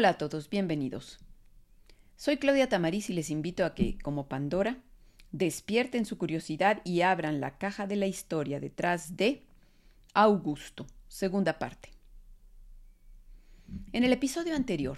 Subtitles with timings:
[0.00, 1.18] Hola a todos, bienvenidos.
[2.16, 4.78] Soy Claudia Tamariz y les invito a que, como Pandora,
[5.30, 9.42] despierten su curiosidad y abran la caja de la historia detrás de
[10.14, 11.90] Augusto, segunda parte.
[13.92, 14.96] En el episodio anterior,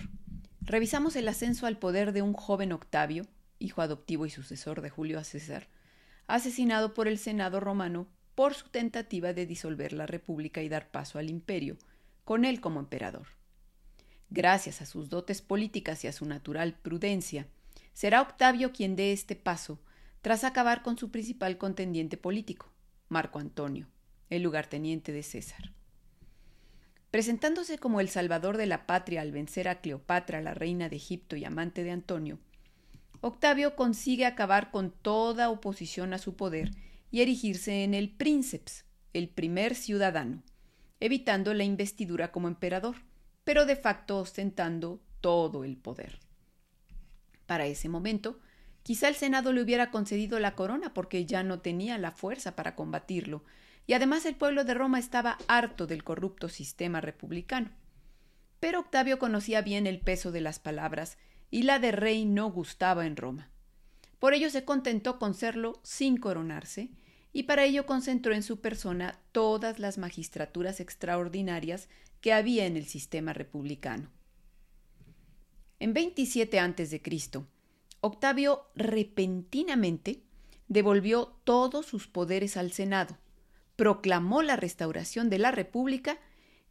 [0.60, 3.26] revisamos el ascenso al poder de un joven Octavio,
[3.58, 5.66] hijo adoptivo y sucesor de Julio César,
[6.28, 11.18] asesinado por el Senado romano por su tentativa de disolver la República y dar paso
[11.18, 11.76] al imperio,
[12.24, 13.41] con él como emperador
[14.32, 17.46] gracias a sus dotes políticas y a su natural prudencia,
[17.92, 19.78] será Octavio quien dé este paso
[20.22, 22.72] tras acabar con su principal contendiente político,
[23.08, 23.88] Marco Antonio,
[24.30, 25.72] el lugarteniente de César.
[27.10, 31.36] Presentándose como el salvador de la patria al vencer a Cleopatra, la reina de Egipto
[31.36, 32.38] y amante de Antonio,
[33.20, 36.70] Octavio consigue acabar con toda oposición a su poder
[37.10, 40.42] y erigirse en el princeps, el primer ciudadano,
[41.00, 42.96] evitando la investidura como emperador
[43.44, 46.18] pero de facto ostentando todo el poder.
[47.46, 48.40] Para ese momento,
[48.82, 52.74] quizá el Senado le hubiera concedido la corona porque ya no tenía la fuerza para
[52.74, 53.44] combatirlo,
[53.86, 57.70] y además el pueblo de Roma estaba harto del corrupto sistema republicano.
[58.60, 61.18] Pero Octavio conocía bien el peso de las palabras,
[61.50, 63.50] y la de rey no gustaba en Roma.
[64.18, 66.90] Por ello se contentó con serlo sin coronarse,
[67.32, 71.88] y para ello concentró en su persona todas las magistraturas extraordinarias
[72.20, 74.10] que había en el sistema republicano.
[75.78, 77.02] En 27 a.C.,
[78.00, 80.22] Octavio repentinamente
[80.68, 83.16] devolvió todos sus poderes al Senado,
[83.76, 86.18] proclamó la restauración de la República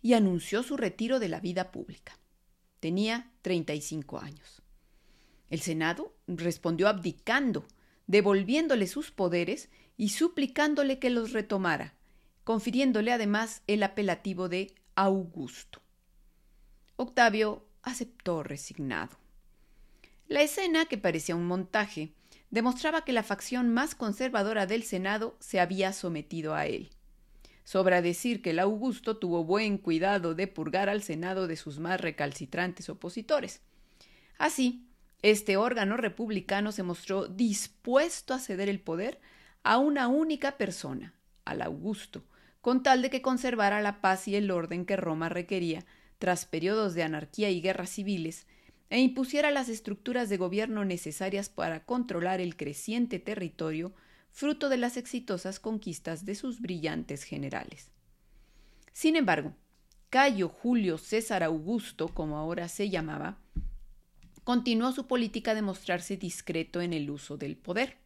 [0.01, 2.17] y anunció su retiro de la vida pública.
[2.79, 4.61] Tenía 35 años.
[5.49, 7.65] El Senado respondió abdicando,
[8.07, 9.69] devolviéndole sus poderes
[10.01, 11.93] y suplicándole que los retomara,
[12.43, 15.79] confiriéndole además el apelativo de Augusto.
[16.95, 19.15] Octavio aceptó resignado.
[20.27, 22.15] La escena, que parecía un montaje,
[22.49, 26.89] demostraba que la facción más conservadora del Senado se había sometido a él.
[27.63, 32.01] Sobra decir que el Augusto tuvo buen cuidado de purgar al Senado de sus más
[32.01, 33.61] recalcitrantes opositores.
[34.39, 34.87] Así,
[35.21, 39.21] este órgano republicano se mostró dispuesto a ceder el poder
[39.63, 41.13] a una única persona,
[41.45, 42.23] al Augusto,
[42.61, 45.85] con tal de que conservara la paz y el orden que Roma requería
[46.19, 48.45] tras periodos de anarquía y guerras civiles,
[48.91, 53.93] e impusiera las estructuras de gobierno necesarias para controlar el creciente territorio
[54.31, 57.89] fruto de las exitosas conquistas de sus brillantes generales.
[58.93, 59.55] Sin embargo,
[60.09, 63.39] Cayo Julio César Augusto, como ahora se llamaba,
[64.43, 67.97] continuó su política de mostrarse discreto en el uso del poder.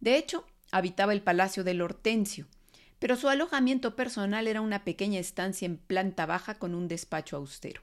[0.00, 2.46] De hecho, habitaba el palacio del Hortensio,
[2.98, 7.82] pero su alojamiento personal era una pequeña estancia en planta baja con un despacho austero.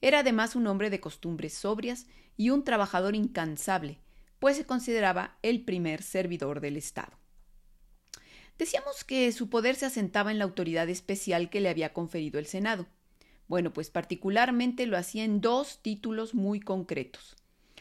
[0.00, 3.98] Era además un hombre de costumbres sobrias y un trabajador incansable,
[4.38, 7.12] pues se consideraba el primer servidor del Estado.
[8.58, 12.46] Decíamos que su poder se asentaba en la autoridad especial que le había conferido el
[12.46, 12.86] Senado.
[13.48, 17.36] Bueno, pues particularmente lo hacía en dos títulos muy concretos.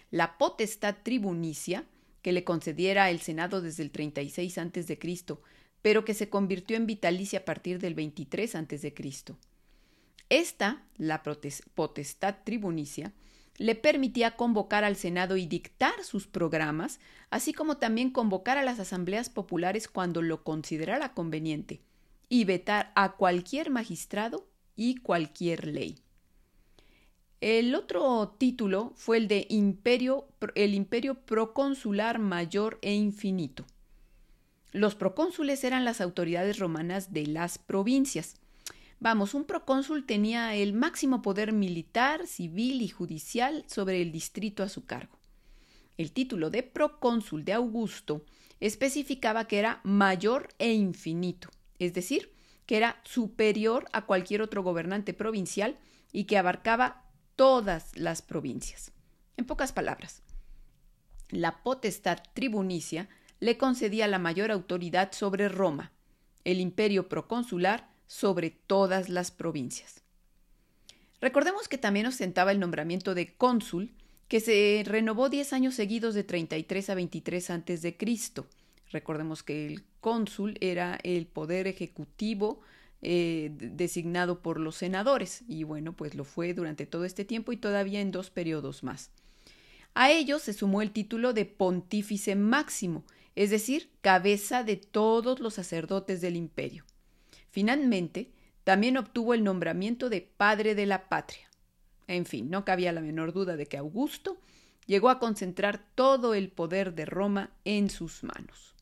[0.10, 1.86] La potestad tribunicia,
[2.22, 5.00] que le concediera el Senado desde el 36 a.C.,
[5.82, 8.94] pero que se convirtió en vitalicia a partir del 23 a.C.
[10.30, 13.14] Esta, la potestad tribunicia,
[13.58, 17.00] le permitía convocar al Senado y dictar sus programas,
[17.30, 21.82] así como también convocar a las asambleas populares cuando lo considerara conveniente,
[22.30, 26.00] y vetar a cualquier magistrado y cualquier ley.
[27.42, 33.66] El otro título fue el de imperio, el imperio proconsular mayor e infinito.
[34.72, 38.36] Los procónsules eran las autoridades romanas de las provincias.
[39.00, 44.70] Vamos, un procónsul tenía el máximo poder militar, civil y judicial sobre el distrito a
[44.70, 45.18] su cargo.
[45.98, 48.24] El título de procónsul de Augusto
[48.60, 51.50] especificaba que era mayor e infinito,
[51.80, 52.32] es decir,
[52.68, 55.80] que era superior a cualquier otro gobernante provincial
[56.12, 57.08] y que abarcaba
[57.42, 58.92] todas las provincias.
[59.36, 60.22] En pocas palabras,
[61.32, 63.10] la potestad tribunicia
[63.40, 65.92] le concedía la mayor autoridad sobre Roma,
[66.44, 70.04] el imperio proconsular sobre todas las provincias.
[71.20, 73.92] Recordemos que también ostentaba el nombramiento de cónsul,
[74.28, 78.46] que se renovó diez años seguidos de 33 a 23 antes de Cristo.
[78.92, 82.62] Recordemos que el cónsul era el poder ejecutivo
[83.02, 87.58] eh, designado por los senadores y bueno, pues lo fue durante todo este tiempo y
[87.58, 89.10] todavía en dos periodos más.
[89.94, 93.04] A ello se sumó el título de pontífice máximo,
[93.36, 96.86] es decir, cabeza de todos los sacerdotes del imperio.
[97.50, 98.32] Finalmente,
[98.64, 101.50] también obtuvo el nombramiento de padre de la patria.
[102.08, 104.38] En fin, no cabía la menor duda de que Augusto
[104.86, 108.76] llegó a concentrar todo el poder de Roma en sus manos.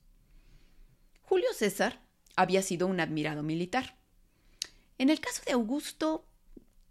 [1.21, 2.01] Julio César
[2.35, 3.98] había sido un admirado militar.
[4.99, 6.25] En el caso de Augusto,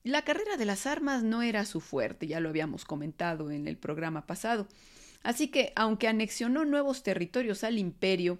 [0.02, 3.76] la carrera de las armas no era su fuerte, ya lo habíamos comentado en el
[3.76, 4.66] programa pasado.
[5.22, 8.38] Así que, aunque anexionó nuevos territorios al imperio,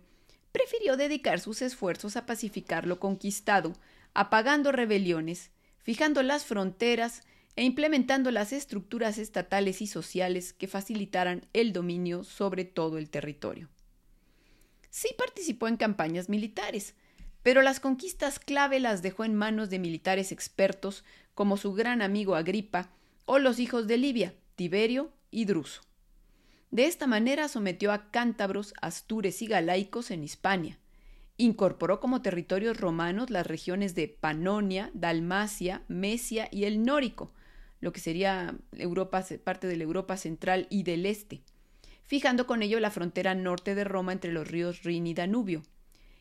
[0.53, 3.75] prefirió dedicar sus esfuerzos a pacificar lo conquistado,
[4.15, 5.51] apagando rebeliones,
[5.83, 7.23] fijando las fronteras
[7.55, 13.69] e implementando las estructuras estatales y sociales que facilitaran el dominio sobre todo el territorio.
[14.89, 16.95] Sí participó en campañas militares,
[17.43, 21.05] pero las conquistas clave las dejó en manos de militares expertos
[21.35, 22.91] como su gran amigo Agripa
[23.25, 25.83] o los hijos de Libia, Tiberio y Druso.
[26.71, 30.79] De esta manera sometió a cántabros, astures y galaicos en Hispania,
[31.39, 37.33] incorporó como territorios romanos las regiones de Panonia, Dalmacia, Mesia y el Nórico,
[37.81, 41.43] lo que sería Europa, parte de la Europa central y del este,
[42.05, 45.63] fijando con ello la frontera norte de Roma entre los ríos Rin y Danubio,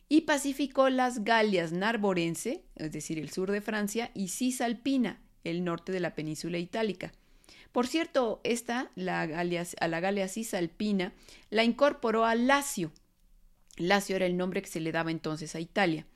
[0.08, 5.92] y pacificó las Galias narborense, es decir, el sur de Francia, y Cisalpina, el norte
[5.92, 7.12] de la península itálica.
[7.72, 11.12] Por cierto, esta, la Galia, a la Galia cisalpina,
[11.50, 12.92] la incorporó a Lacio.
[13.76, 16.06] Lacio era el nombre que se le daba entonces a Italia,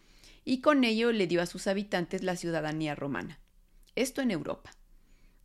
[0.45, 3.39] y con ello le dio a sus habitantes la ciudadanía romana.
[3.95, 4.71] Esto en Europa.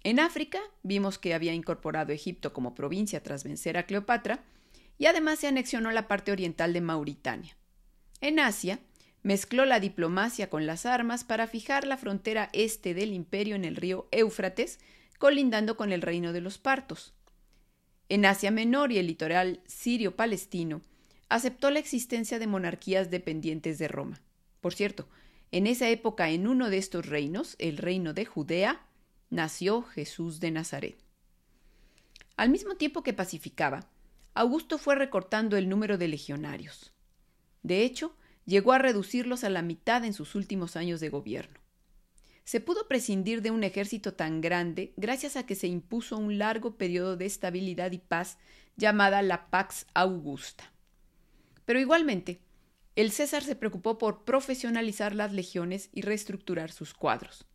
[0.03, 4.43] En África vimos que había incorporado Egipto como provincia tras vencer a Cleopatra
[4.97, 7.57] y además se anexionó la parte oriental de Mauritania.
[8.21, 8.79] En Asia
[9.23, 13.75] mezcló la diplomacia con las armas para fijar la frontera este del imperio en el
[13.75, 14.79] río Éufrates,
[15.19, 17.13] colindando con el reino de los partos.
[18.09, 20.81] En Asia Menor y el litoral sirio-palestino,
[21.29, 24.21] aceptó la existencia de monarquías dependientes de Roma.
[24.61, 25.09] Por cierto,
[25.51, 28.81] en esa época en uno de estos reinos, el reino de Judea,
[29.29, 30.97] nació Jesús de Nazaret.
[32.37, 33.89] Al mismo tiempo que pacificaba,
[34.33, 36.93] Augusto fue recortando el número de legionarios.
[37.63, 38.15] De hecho,
[38.45, 41.59] llegó a reducirlos a la mitad en sus últimos años de gobierno.
[42.43, 46.77] Se pudo prescindir de un ejército tan grande gracias a que se impuso un largo
[46.77, 48.37] periodo de estabilidad y paz
[48.77, 50.71] llamada la Pax Augusta.
[51.65, 52.39] Pero igualmente,
[52.95, 57.45] el César se preocupó por profesionalizar las legiones y reestructurar sus cuadros.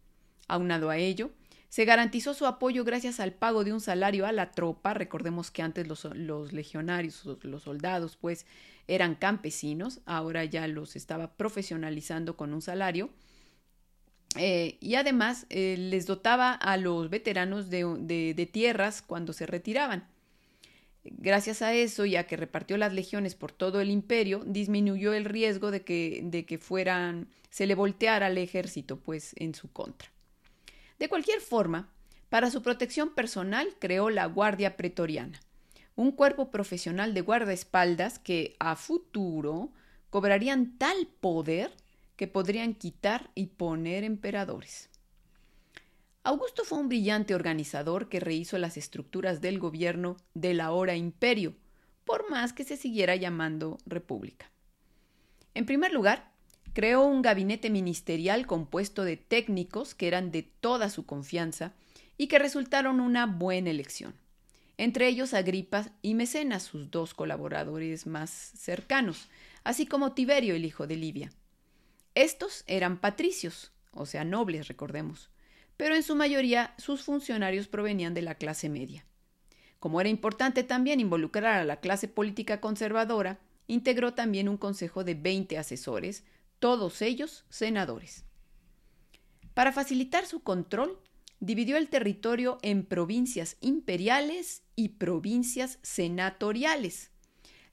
[0.46, 1.32] Aunado a ello,
[1.72, 4.92] se garantizó su apoyo gracias al pago de un salario a la tropa.
[4.92, 8.44] Recordemos que antes los, legionarios, los soldados, pues
[8.88, 13.08] eran campesinos, ahora ya los estaba profesionalizando con un salario.
[14.36, 20.06] Eh, y además eh, les dotaba a los veteranos de, tierras cuando se retiraban.
[21.04, 25.70] Gracias a eso, ya que repartió las legiones por todo el imperio, disminuyó el riesgo
[25.70, 30.12] de que, de que fueran, se le volteara al ejército, pues, en su contra.
[31.02, 31.88] De cualquier forma,
[32.28, 35.40] para su protección personal creó la Guardia Pretoriana,
[35.96, 39.72] un cuerpo profesional de guardaespaldas que a futuro
[40.10, 41.72] cobrarían tal poder
[42.14, 44.90] que podrían quitar y poner emperadores.
[46.22, 51.56] Augusto fue un brillante organizador que rehizo las estructuras del gobierno del ahora imperio,
[52.04, 54.52] por más que se siguiera llamando república.
[55.54, 56.31] En primer lugar,
[56.72, 61.74] Creó un gabinete ministerial compuesto de técnicos que eran de toda su confianza
[62.16, 64.14] y que resultaron una buena elección.
[64.78, 69.28] Entre ellos Agripa y Mecenas, sus dos colaboradores más cercanos,
[69.64, 71.30] así como Tiberio, el hijo de Livia.
[72.14, 75.30] Estos eran patricios, o sea, nobles, recordemos,
[75.76, 79.04] pero en su mayoría sus funcionarios provenían de la clase media.
[79.78, 85.14] Como era importante también involucrar a la clase política conservadora, integró también un consejo de
[85.14, 86.24] 20 asesores,
[86.62, 88.24] todos ellos senadores.
[89.52, 90.96] Para facilitar su control,
[91.40, 97.10] dividió el territorio en provincias imperiales y provincias senatoriales.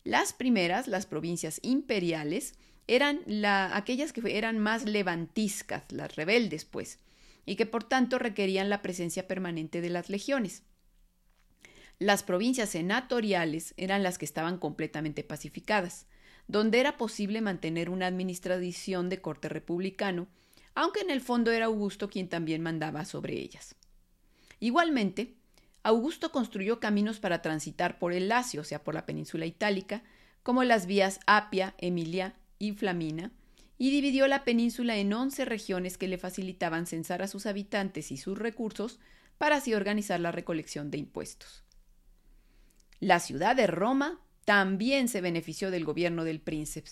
[0.03, 2.55] Las primeras, las provincias imperiales,
[2.87, 6.97] eran aquellas que eran más levantiscas, las rebeldes, pues,
[7.45, 10.63] y que por tanto requerían la presencia permanente de las legiones.
[11.99, 16.07] Las provincias senatoriales eran las que estaban completamente pacificadas
[16.49, 20.27] donde era posible mantener una administración de corte republicano,
[20.73, 23.75] aunque en el fondo era Augusto quien también mandaba sobre ellas.
[24.59, 25.35] Igualmente,
[25.83, 30.01] Augusto construyó caminos para transitar por el Lacio, o sea, por la península itálica,
[30.41, 33.31] como las vías Apia, Emilia y Flamina,
[33.77, 38.17] y dividió la península en once regiones que le facilitaban censar a sus habitantes y
[38.17, 38.99] sus recursos
[39.37, 41.63] para así organizar la recolección de impuestos.
[42.99, 46.89] La ciudad de Roma también se benefició del gobierno del príncipe.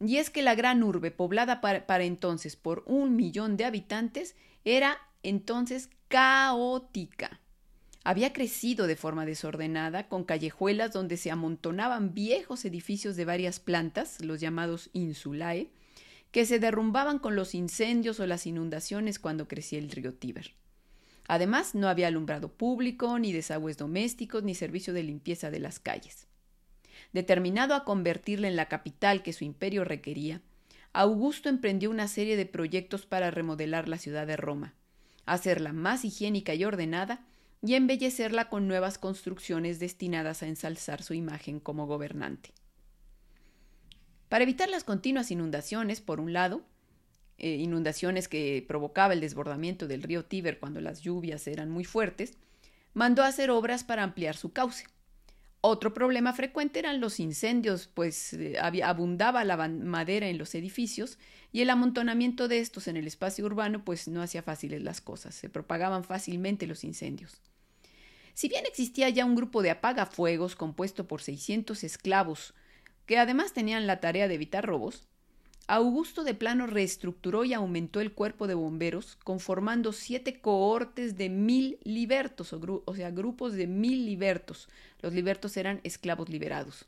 [0.00, 4.96] Y es que la gran urbe, poblada para, entonces por un millón de habitantes, era
[5.22, 7.42] entonces caótica.
[8.04, 14.24] Había crecido de forma desordenada, con callejuelas donde se amontonaban viejos edificios de varias plantas,
[14.24, 15.68] los llamados insulae,
[16.30, 20.54] que se derrumbaban con los incendios o las inundaciones cuando crecía el río Tíber.
[21.28, 26.31] Además, no había alumbrado público, ni desagües domésticos, ni servicio de limpieza de las calles.
[27.12, 30.40] Determinado a convertirla en la capital que su imperio requería,
[30.92, 34.74] Augusto emprendió una serie de proyectos para remodelar la ciudad de Roma,
[35.24, 37.24] hacerla más higiénica y ordenada,
[37.62, 42.50] y embellecerla con nuevas construcciones destinadas a ensalzar su imagen como gobernante.
[44.28, 46.62] Para evitar las continuas inundaciones, por un lado,
[47.38, 52.36] eh, inundaciones que provocaba el desbordamiento del río Tíber cuando las lluvias eran muy fuertes,
[52.94, 54.86] mandó hacer obras para ampliar su cauce.
[55.64, 61.18] Otro problema frecuente eran los incendios, pues eh, abundaba la madera en los edificios
[61.52, 65.36] y el amontonamiento de estos en el espacio urbano pues no hacía fáciles las cosas,
[65.36, 67.40] se propagaban fácilmente los incendios.
[68.34, 72.54] Si bien existía ya un grupo de apagafuegos compuesto por 600 esclavos
[73.06, 75.06] que además tenían la tarea de evitar robos,
[75.68, 81.78] Augusto de Plano reestructuró y aumentó el cuerpo de bomberos, conformando siete cohortes de mil
[81.84, 84.68] libertos, o, sea, grupos de mil libertos.
[85.00, 86.84] Los libertos eran esclavos liberados.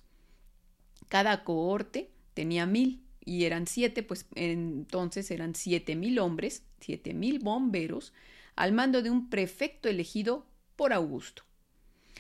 [1.09, 7.39] Cada cohorte tenía mil y eran siete, pues entonces eran siete mil hombres, siete mil
[7.39, 8.13] bomberos,
[8.57, 11.45] al mando de un prefecto elegido por Augusto.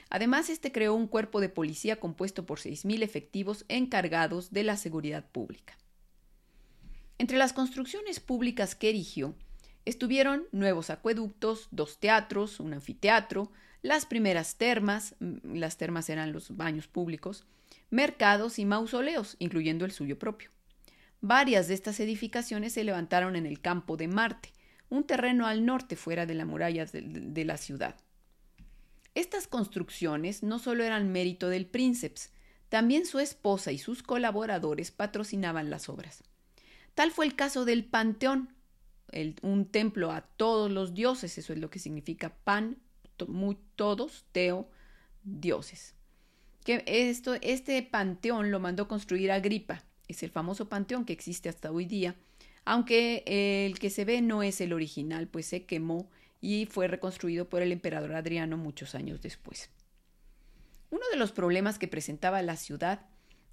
[0.09, 5.25] Además, este creó un cuerpo de policía compuesto por 6.000 efectivos encargados de la seguridad
[5.29, 5.77] pública.
[7.18, 9.35] Entre las construcciones públicas que erigió
[9.85, 13.52] estuvieron nuevos acueductos, dos teatros, un anfiteatro,
[13.83, 17.44] las primeras termas, mm, las termas eran los baños públicos,
[17.90, 20.50] mercados y mausoleos, incluyendo el suyo propio.
[21.21, 24.52] Varias de estas edificaciones se levantaron en el campo de Marte,
[24.88, 27.97] un terreno al norte fuera de la muralla de, de la ciudad.
[29.14, 32.21] Estas construcciones no solo eran mérito del príncipe,
[32.68, 36.25] también su esposa y sus colaboradores patrocinaban las obras.
[36.95, 38.55] Tal fue el caso del Panteón,
[39.43, 42.79] un templo a todos los dioses, eso es lo que significa pan,
[43.77, 44.69] todos, teo,
[45.23, 45.95] dioses.
[46.65, 51.71] Que esto, este panteón lo mandó construir Agripa, es el famoso panteón que existe hasta
[51.71, 52.17] hoy día,
[52.65, 56.11] aunque el que se ve no es el original, pues se quemó
[56.41, 59.71] y fue reconstruido por el emperador Adriano muchos años después.
[60.91, 63.07] Uno de los problemas que presentaba la ciudad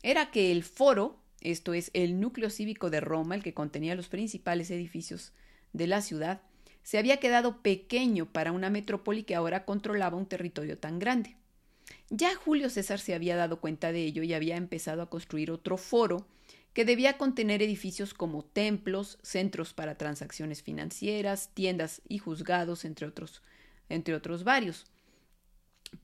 [0.04, 4.08] era que el foro, esto es el núcleo cívico de Roma, el que contenía los
[4.08, 5.34] principales edificios
[5.74, 6.42] de la ciudad,
[6.84, 11.36] se había quedado pequeño para una metrópoli que ahora controlaba un territorio tan grande.
[12.10, 15.78] Ya Julio César se había dado cuenta de ello y había empezado a construir otro
[15.78, 16.28] foro
[16.74, 23.42] que debía contener edificios como templos, centros para transacciones financieras, tiendas y juzgados, entre otros,
[23.90, 24.86] entre otros varios.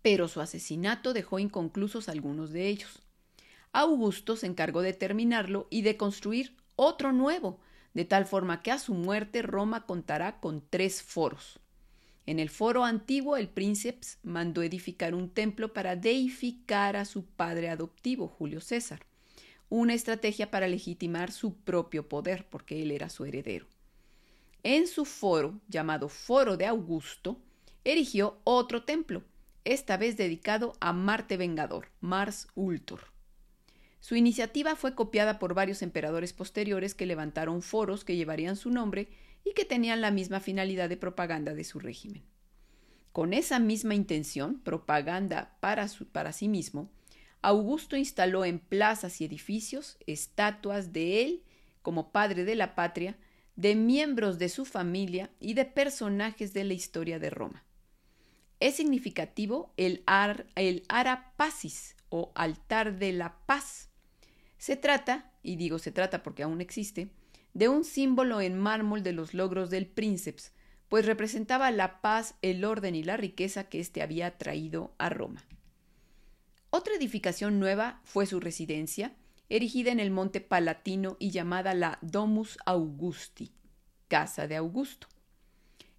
[0.01, 3.01] Pero su asesinato dejó inconclusos algunos de ellos.
[3.73, 7.59] Augusto se encargó de terminarlo y de construir otro nuevo,
[7.93, 11.59] de tal forma que a su muerte Roma contará con tres foros.
[12.25, 17.69] En el foro antiguo el príncipe mandó edificar un templo para deificar a su padre
[17.69, 19.05] adoptivo, Julio César
[19.69, 23.65] una estrategia para legitimar su propio poder, porque él era su heredero.
[24.63, 27.39] En su foro, llamado Foro de Augusto,
[27.83, 29.23] erigió otro templo,
[29.65, 33.11] esta vez dedicado a Marte Vengador, Mars Ultor.
[33.99, 39.09] Su iniciativa fue copiada por varios emperadores posteriores que levantaron foros que llevarían su nombre
[39.43, 42.23] y que tenían la misma finalidad de propaganda de su régimen.
[43.11, 46.91] Con esa misma intención, propaganda para, para sí mismo,
[47.41, 51.43] Augusto instaló en plazas y edificios estatuas de él
[51.81, 53.17] como padre de la patria,
[53.55, 57.63] de miembros de su familia y de personajes de la historia de Roma.
[58.59, 63.86] Es significativo el, ar, el Ara Pacis o altar de la paz.
[64.57, 67.09] Se trata, y digo se trata porque aún existe,
[67.53, 70.43] de un símbolo en mármol de los logros del príncipe,
[70.89, 75.43] pues representaba la paz, el orden y la riqueza que éste había traído a Roma.
[76.69, 79.15] Otra edificación nueva fue su residencia,
[79.49, 83.51] erigida en el monte Palatino y llamada la Domus Augusti,
[84.07, 85.07] Casa de Augusto.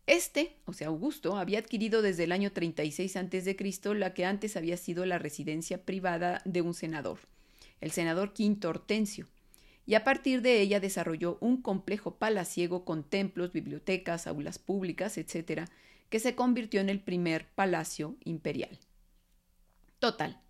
[0.06, 3.94] Este, o sea, Augusto, había adquirido desde el año 36 a.C.
[3.94, 7.18] la que antes había sido la residencia privada de un senador,
[7.80, 9.26] el senador Quinto Hortensio,
[9.87, 15.62] y a partir de ella desarrolló un complejo palaciego con templos, bibliotecas, aulas públicas, etc.,
[16.11, 18.78] que se convirtió en el primer palacio imperial.
[19.99, 20.40] Total,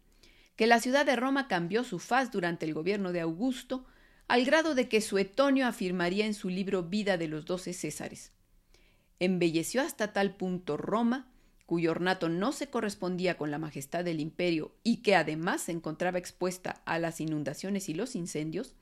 [0.57, 3.87] que la ciudad de Roma cambió su faz durante el gobierno de Augusto,
[4.27, 8.33] al grado de que Suetonio afirmaría en su libro Vida de los doce Césares.
[9.21, 11.31] embelleció hasta tal punto Roma,
[11.69, 16.17] cuyo ornato no se correspondía con la majestad del imperio y que además se encontraba
[16.17, 18.75] expuesta a las inundaciones y los incendios,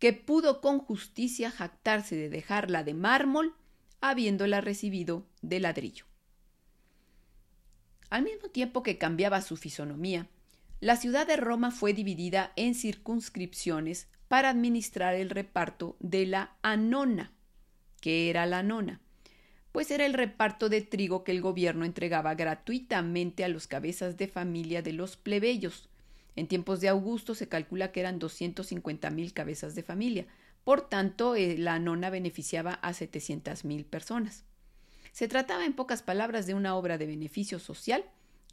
[0.00, 3.54] que pudo con justicia jactarse de dejarla de mármol,
[4.00, 6.04] habiéndola recibido de ladrillo.
[8.10, 10.26] Al mismo tiempo que cambiaba su fisonomía,
[10.80, 17.30] la ciudad de Roma fue dividida en circunscripciones para administrar el reparto de la anona.
[18.00, 19.00] que era la nona?
[19.76, 24.26] Pues era el reparto de trigo que el gobierno entregaba gratuitamente a los cabezas de
[24.26, 25.90] familia de los plebeyos.
[26.34, 30.26] En tiempos de Augusto se calcula que eran 250 mil cabezas de familia.
[30.64, 34.44] Por tanto, eh, la nona beneficiaba a 700 mil personas.
[35.12, 38.02] Se trataba, en pocas palabras, de una obra de beneficio social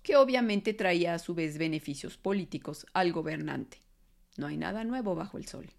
[0.01, 3.77] que obviamente traía a su vez beneficios políticos al gobernante.
[4.35, 5.69] No hay nada nuevo bajo el sol.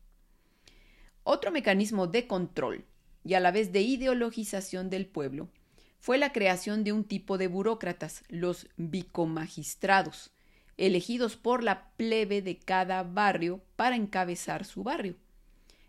[1.22, 2.86] Otro mecanismo de control
[3.25, 5.49] y a la vez de ideologización del pueblo
[5.99, 10.33] fue la creación de un tipo de burócratas, los bicomagistrados,
[10.76, 15.16] elegidos por la plebe de cada barrio para encabezar su barrio.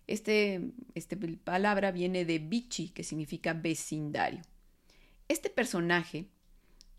[0.07, 4.41] Este, este palabra viene de bichi, que significa vecindario.
[5.27, 6.29] Este personaje,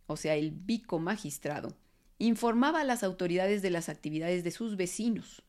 [0.07, 1.75] o sea, el bicomagistrado,
[2.19, 5.43] informaba a las autoridades de las actividades de sus vecinos,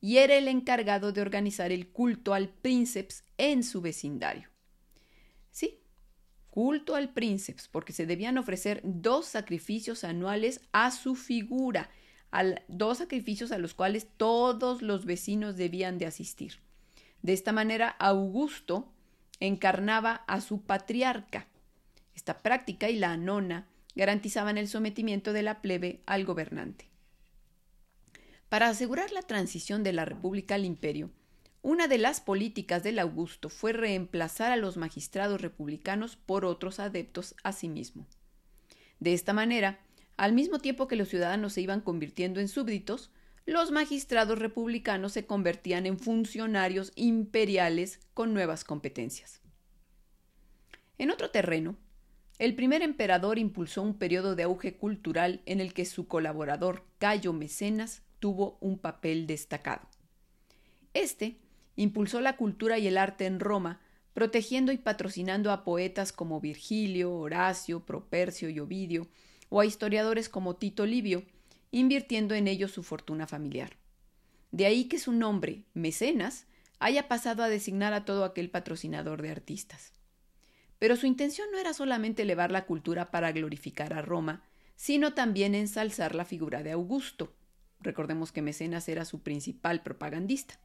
[0.00, 4.48] y era el encargado de organizar el culto al príncipe en su vecindario.
[5.50, 5.80] Sí,
[6.50, 11.90] culto al príncipe, porque se debían ofrecer dos sacrificios anuales a su figura,
[12.68, 16.60] dos sacrificios a los cuales todos los vecinos debían de asistir.
[17.22, 18.92] De esta manera, Augusto
[19.40, 21.46] encarnaba a su patriarca.
[22.14, 26.89] Esta práctica y la nona garantizaban el sometimiento de la plebe al gobernante.
[28.50, 31.12] Para asegurar la transición de la República al Imperio,
[31.62, 37.36] una de las políticas del Augusto fue reemplazar a los magistrados republicanos por otros adeptos
[37.44, 38.08] a sí mismo.
[38.98, 39.78] De esta manera,
[40.16, 43.12] al mismo tiempo que los ciudadanos se iban convirtiendo en súbditos,
[43.46, 49.40] los magistrados republicanos se convertían en funcionarios imperiales con nuevas competencias.
[50.98, 51.76] En otro terreno,
[52.40, 57.32] el primer emperador impulsó un periodo de auge cultural en el que su colaborador Cayo
[57.32, 59.88] Mecenas tuvo un papel destacado.
[60.94, 61.38] Este
[61.76, 63.80] impulsó la cultura y el arte en Roma,
[64.12, 69.08] protegiendo y patrocinando a poetas como Virgilio, Horacio, Propercio y Ovidio,
[69.48, 71.24] o a historiadores como Tito Livio,
[71.70, 73.76] invirtiendo en ellos su fortuna familiar.
[74.52, 76.46] De ahí que su nombre, Mecenas,
[76.80, 79.92] haya pasado a designar a todo aquel patrocinador de artistas.
[80.78, 84.44] Pero su intención no era solamente elevar la cultura para glorificar a Roma,
[84.76, 87.34] sino también ensalzar la figura de Augusto,
[87.80, 90.58] Recordemos que Mecenas era su principal propagandista.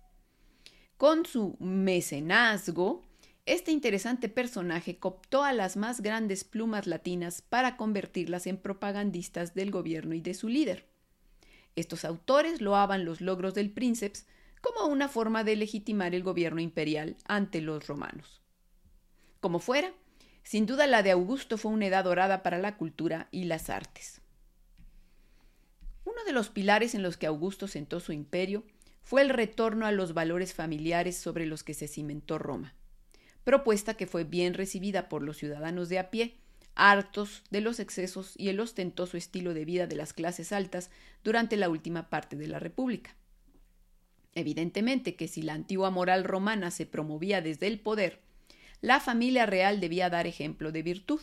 [0.98, 3.04] Con su mecenazgo,
[3.46, 9.72] este interesante personaje cooptó a las más grandes plumas latinas para convertirlas en propagandistas del
[9.72, 10.88] gobierno y de su líder.
[11.76, 14.26] Estos autores loaban los logros del princeps
[14.62, 18.42] como una forma de legitimar el gobierno imperial ante los romanos.
[19.40, 19.94] Como fuera,
[20.44, 24.22] sin duda la de Augusto fue una edad dorada para la cultura y las artes.
[26.26, 28.64] De los pilares en los que Augusto sentó su imperio
[29.04, 32.74] fue el retorno a los valores familiares sobre los que se cimentó Roma,
[33.44, 36.38] propuesta que fue bien recibida por los ciudadanos de a pie,
[36.74, 40.90] hartos de los excesos y el ostentoso estilo de vida de las clases altas
[41.24, 43.16] durante la última parte de la República.
[44.34, 48.20] Evidentemente que si la antigua moral romana se promovía desde el poder,
[48.82, 51.22] la familia real debía dar ejemplo de virtud.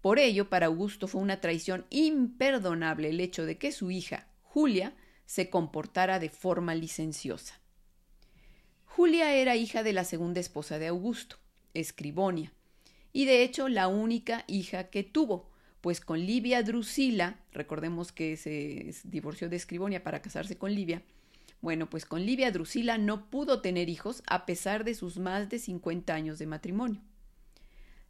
[0.00, 4.94] Por ello, para Augusto fue una traición imperdonable el hecho de que su hija, Julia,
[5.26, 7.60] se comportara de forma licenciosa.
[8.84, 11.36] Julia era hija de la segunda esposa de Augusto,
[11.74, 12.52] Escribonia,
[13.12, 18.94] y de hecho la única hija que tuvo, pues con Livia Drusila, recordemos que se
[19.04, 21.02] divorció de Escribonia para casarse con Livia,
[21.60, 25.58] bueno, pues con Livia Drusila no pudo tener hijos a pesar de sus más de
[25.58, 27.00] 50 años de matrimonio.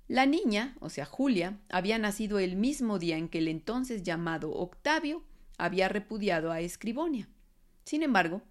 [0.09, 4.51] La niña, o sea, Julia, había nacido el mismo día en que el entonces llamado
[4.53, 5.23] Octavio
[5.59, 7.29] había repudiado a Escribonia.
[7.85, 8.43] Sin embargo,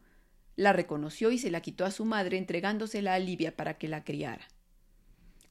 [0.55, 4.03] la reconoció y se la quitó a su madre entregándosela a Livia para que la
[4.03, 4.47] criara.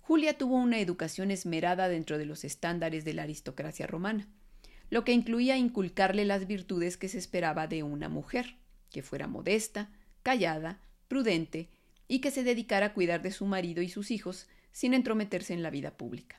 [0.01, 4.29] Julia tuvo una educación esmerada dentro de los estándares de la aristocracia romana,
[4.90, 8.59] lo que incluía inculcarle las virtudes que se esperaba de una mujer,
[8.92, 9.90] que fuera modesta,
[10.23, 11.69] callada, prudente
[12.07, 15.62] y que se dedicara a cuidar de su marido y sus hijos sin entrometerse en
[15.62, 16.39] la vida pública.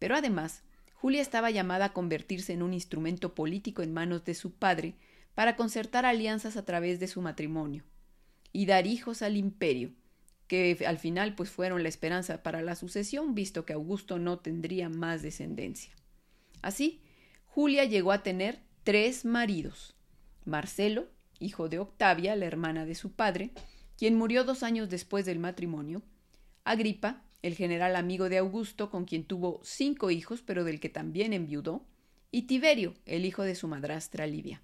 [0.00, 0.64] Pero además,
[0.94, 4.96] Julia estaba llamada a convertirse en un instrumento político en manos de su padre
[5.36, 7.84] para concertar alianzas a través de su matrimonio
[8.52, 9.92] y dar hijos al imperio,
[10.48, 14.88] que al final pues fueron la esperanza para la sucesión, visto que Augusto no tendría
[14.88, 15.94] más descendencia.
[16.60, 17.02] Así,
[17.46, 19.94] Julia llegó a tener tres maridos.
[20.44, 21.06] Marcelo,
[21.38, 23.52] hijo de Octavia, la hermana de su padre,
[23.96, 26.02] quien murió dos años después del matrimonio,
[26.64, 31.34] Agripa, el general amigo de Augusto, con quien tuvo cinco hijos, pero del que también
[31.34, 31.84] enviudó,
[32.30, 34.62] y Tiberio, el hijo de su madrastra Livia.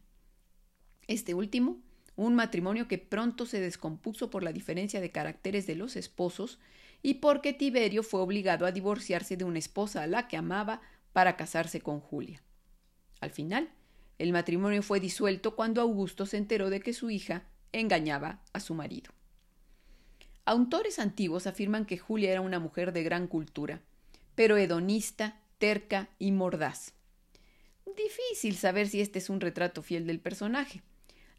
[1.06, 1.82] Este último,
[2.16, 6.58] un matrimonio que pronto se descompuso por la diferencia de caracteres de los esposos
[7.02, 10.80] y porque Tiberio fue obligado a divorciarse de una esposa a la que amaba
[11.12, 12.42] para casarse con Julia.
[13.20, 13.68] Al final,
[14.18, 18.74] el matrimonio fue disuelto cuando Augusto se enteró de que su hija engañaba a su
[18.74, 19.12] marido.
[20.50, 23.82] Autores antiguos afirman que Julia era una mujer de gran cultura,
[24.34, 26.92] pero hedonista, terca y mordaz.
[27.86, 30.82] Difícil saber si este es un retrato fiel del personaje.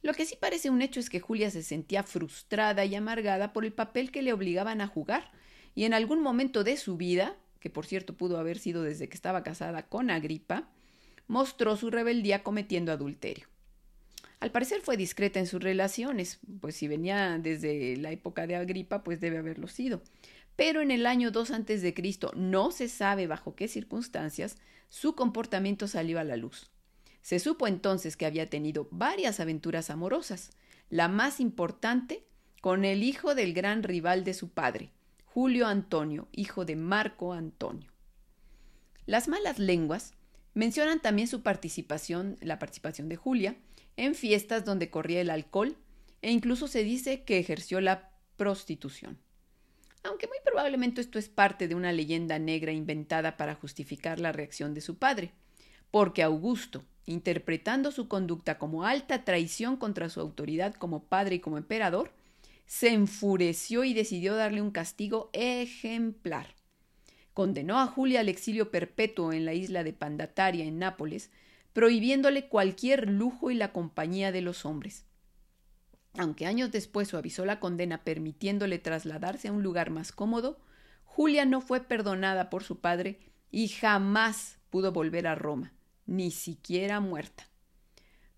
[0.01, 3.65] Lo que sí parece un hecho es que Julia se sentía frustrada y amargada por
[3.65, 5.33] el papel que le obligaban a jugar,
[5.75, 9.15] y en algún momento de su vida, que por cierto pudo haber sido desde que
[9.15, 10.69] estaba casada con Agripa,
[11.27, 13.50] mostró su rebeldía cometiendo adulterio.
[14.41, 19.03] Al parecer fue discreta en sus relaciones, pues si venía desde la época de Agripa,
[19.03, 20.01] pues debe haberlo sido.
[20.55, 24.57] Pero en el año 2 antes de Cristo no se sabe bajo qué circunstancias
[24.89, 26.71] su comportamiento salió a la luz.
[27.21, 30.49] Se supo entonces que había tenido varias aventuras amorosas,
[30.89, 32.25] la más importante
[32.61, 34.89] con el hijo del gran rival de su padre,
[35.23, 37.91] Julio Antonio, hijo de Marco Antonio.
[39.05, 40.13] Las malas lenguas
[40.55, 43.55] mencionan también su participación, la participación de Julia,
[43.97, 45.77] en fiestas donde corría el alcohol
[46.21, 49.17] e incluso se dice que ejerció la prostitución.
[50.03, 54.73] Aunque muy probablemente esto es parte de una leyenda negra inventada para justificar la reacción
[54.73, 55.31] de su padre,
[55.91, 61.57] porque Augusto, interpretando su conducta como alta traición contra su autoridad como padre y como
[61.57, 62.11] emperador,
[62.65, 66.55] se enfureció y decidió darle un castigo ejemplar.
[67.33, 71.31] Condenó a Julia al exilio perpetuo en la isla de Pandataria, en Nápoles,
[71.73, 75.05] prohibiéndole cualquier lujo y la compañía de los hombres.
[76.17, 80.59] Aunque años después suavizó la condena permitiéndole trasladarse a un lugar más cómodo,
[81.05, 85.73] Julia no fue perdonada por su padre y jamás pudo volver a Roma,
[86.05, 87.47] ni siquiera muerta.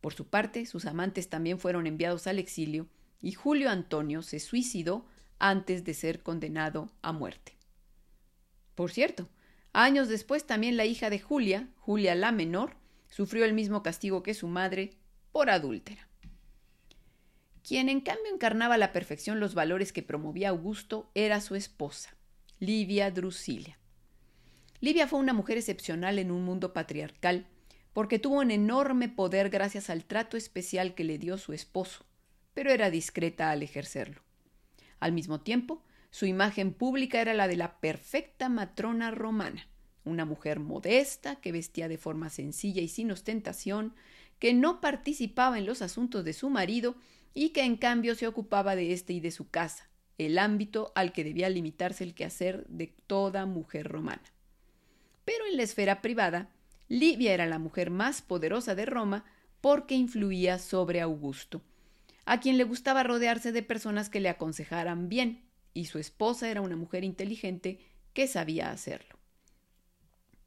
[0.01, 2.87] Por su parte, sus amantes también fueron enviados al exilio
[3.21, 5.05] y Julio Antonio se suicidó
[5.39, 7.57] antes de ser condenado a muerte.
[8.75, 9.29] Por cierto,
[9.71, 12.75] años después también la hija de Julia, Julia la menor,
[13.13, 14.97] sufrió el mismo castigo que su madre
[15.32, 16.08] por adúltera.
[17.63, 22.15] Quien en cambio encarnaba a la perfección los valores que promovía Augusto era su esposa,
[22.60, 23.78] Livia Drusilia.
[24.80, 27.45] Livia fue una mujer excepcional en un mundo patriarcal,
[27.93, 32.04] porque tuvo un enorme poder gracias al trato especial que le dio su esposo,
[32.56, 34.23] pero era discreta al ejercerlo.
[34.99, 39.67] Al mismo tiempo, su imagen pública era la de la perfecta matrona romana
[40.05, 43.93] una mujer modesta, que vestía de forma sencilla y sin ostentación,
[44.39, 46.95] que no participaba en los asuntos de su marido
[47.33, 51.13] y que en cambio se ocupaba de éste y de su casa, el ámbito al
[51.13, 54.23] que debía limitarse el quehacer de toda mujer romana.
[55.25, 56.49] Pero en la esfera privada,
[56.89, 59.25] Livia era la mujer más poderosa de Roma
[59.61, 61.61] porque influía sobre Augusto,
[62.25, 66.61] a quien le gustaba rodearse de personas que le aconsejaran bien, y su esposa era
[66.61, 67.79] una mujer inteligente
[68.13, 69.22] que sabía hacerlo.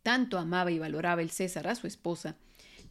[0.06, 2.36] Tanto amaba y valoraba el César a su esposa,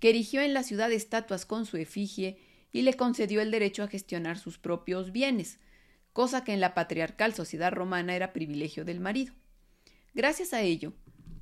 [0.02, 2.38] que erigió en la ciudad estatuas con su efigie
[2.74, 5.60] y le concedió el derecho a gestionar sus propios bienes,
[6.12, 9.34] cosa que en la patriarcal sociedad romana era privilegio del marido.
[10.14, 10.92] Gracias a ello,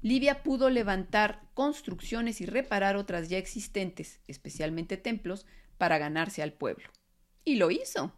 [0.04, 5.48] Livia pudo levantar construcciones y reparar otras ya existentes, especialmente templos,
[5.80, 6.88] para ganarse al pueblo.
[7.46, 8.14] Y lo hizo.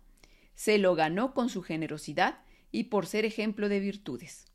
[0.55, 2.39] Se lo ganó con su generosidad
[2.73, 4.45] y por ser ejemplo de virtudes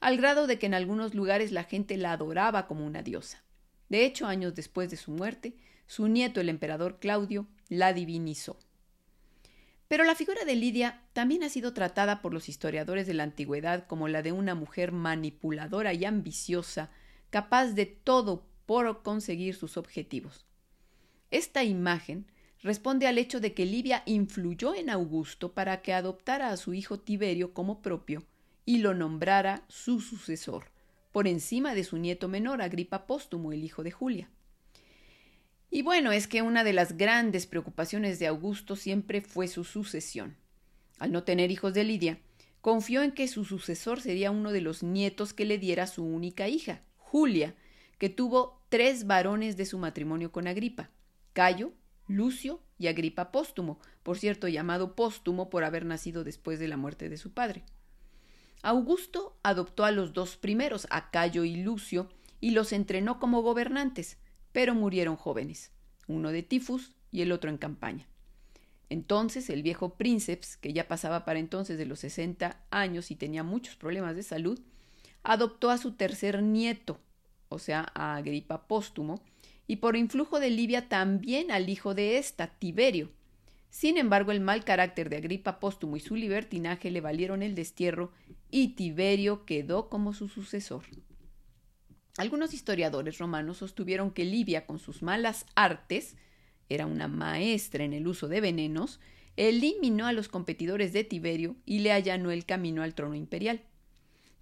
[0.00, 3.42] al grado de que en algunos lugares la gente la adoraba como una diosa.
[3.88, 5.56] De hecho, años después de su muerte,
[5.86, 8.58] su nieto, el emperador Claudio, la divinizó.
[9.88, 13.86] Pero la figura de Lidia también ha sido tratada por los historiadores de la antigüedad
[13.86, 16.90] como la de una mujer manipuladora y ambiciosa,
[17.30, 20.44] capaz de todo por conseguir sus objetivos.
[21.30, 22.26] Esta imagen
[22.62, 27.00] responde al hecho de que Lidia influyó en Augusto para que adoptara a su hijo
[27.00, 28.24] Tiberio como propio
[28.68, 30.66] y lo nombrara su sucesor,
[31.10, 34.28] por encima de su nieto menor, Agripa Póstumo, el hijo de Julia.
[35.70, 40.36] Y bueno, es que una de las grandes preocupaciones de Augusto siempre fue su sucesión.
[40.98, 42.18] Al no tener hijos de Lidia,
[42.60, 46.46] confió en que su sucesor sería uno de los nietos que le diera su única
[46.48, 47.54] hija, Julia,
[47.96, 50.90] que tuvo tres varones de su matrimonio con Agripa,
[51.32, 51.72] Cayo,
[52.06, 57.08] Lucio y Agripa Póstumo, por cierto llamado póstumo por haber nacido después de la muerte
[57.08, 57.64] de su padre.
[58.62, 62.08] Augusto adoptó a los dos primeros, a Cayo y Lucio,
[62.40, 64.18] y los entrenó como gobernantes,
[64.52, 65.70] pero murieron jóvenes,
[66.06, 68.06] uno de tifus y el otro en campaña.
[68.90, 73.42] Entonces el viejo Princeps, que ya pasaba para entonces de los 60 años y tenía
[73.42, 74.60] muchos problemas de salud,
[75.22, 76.98] adoptó a su tercer nieto,
[77.48, 79.22] o sea, a Agripa Póstumo,
[79.66, 83.10] y por influjo de Livia también al hijo de ésta, Tiberio.
[83.70, 88.12] Sin embargo, el mal carácter de Agripa Póstumo y su libertinaje le valieron el destierro
[88.50, 90.84] y Tiberio quedó como su sucesor.
[92.16, 96.16] Algunos historiadores romanos sostuvieron que Livia, con sus malas artes,
[96.68, 99.00] era una maestra en el uso de venenos,
[99.36, 103.62] eliminó a los competidores de Tiberio y le allanó el camino al trono imperial.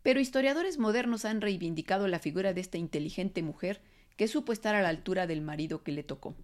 [0.03, 3.83] Pero historiadores modernos han reivindicado la figura de esta inteligente mujer
[4.17, 6.35] que supo estar a la altura del marido que le tocó.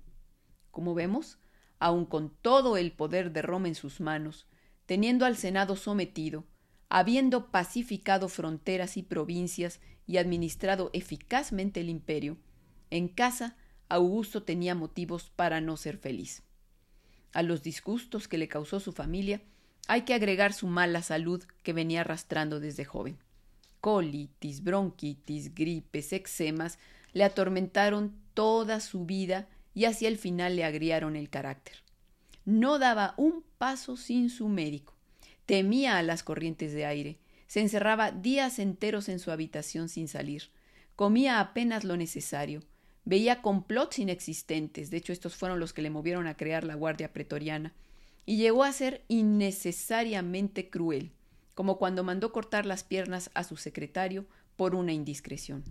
[0.71, 1.39] Como vemos,
[1.83, 4.47] aun con todo el poder de Roma en sus manos,
[4.87, 6.45] teniendo al Senado sometido,
[6.89, 12.39] habiendo pacificado fronteras y provincias y administrado eficazmente el imperio,
[12.91, 13.57] en casa
[13.89, 16.45] Augusto tenía motivos para no ser feliz.
[17.33, 19.43] A los disgustos que le causó su familia
[19.89, 23.19] hay que agregar su mala salud que venía arrastrando desde joven.
[23.81, 26.79] Colitis, bronquitis, gripes, eczemas
[27.13, 31.77] le atormentaron toda su vida y hacia el final le agriaron el carácter.
[32.45, 34.95] No daba un paso sin su médico.
[35.47, 37.19] Temía a las corrientes de aire.
[37.47, 40.51] Se encerraba días enteros en su habitación sin salir.
[40.97, 42.63] Comía apenas lo necesario.
[43.05, 47.13] Veía complots inexistentes, de hecho estos fueron los que le movieron a crear la Guardia
[47.13, 47.75] Pretoriana,
[48.25, 51.11] y llegó a ser innecesariamente cruel,
[51.55, 55.65] como cuando mandó cortar las piernas a su secretario por una indiscreción.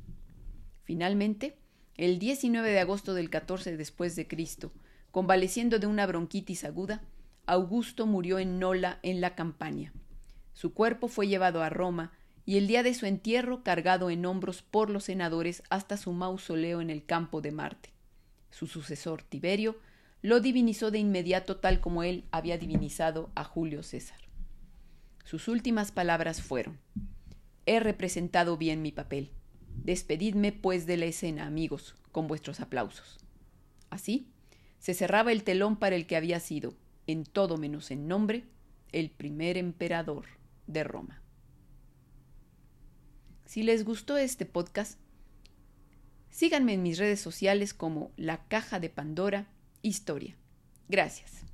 [0.84, 1.56] Finalmente,
[1.98, 4.72] el 19 de agosto del 14 después de Cristo,
[5.12, 7.02] convaleciendo de una bronquitis aguda,
[7.46, 9.94] Augusto murió en Nola en la campaña.
[10.54, 12.14] Su cuerpo fue llevado a Roma
[12.46, 16.82] y el día de su entierro cargado en hombros por los senadores hasta su mausoleo
[16.82, 17.90] en el campo de Marte.
[18.52, 19.78] Su sucesor, Tiberio,
[20.22, 24.20] lo divinizó de inmediato tal como él había divinizado a Julio César.
[25.24, 26.80] Sus últimas palabras fueron
[27.66, 29.32] He representado bien mi papel.
[29.84, 33.18] Despedidme, pues, de la escena, amigos, con vuestros aplausos.
[33.90, 34.28] Así,
[34.80, 36.74] se cerraba el telón para el que había sido,
[37.08, 38.46] en todo menos en nombre,
[38.92, 40.26] el primer emperador
[40.68, 41.22] de Roma.
[43.46, 45.00] Si les gustó este podcast,
[46.30, 49.48] síganme en mis redes sociales como La Caja de Pandora
[49.82, 50.36] Historia.
[50.88, 51.51] Gracias.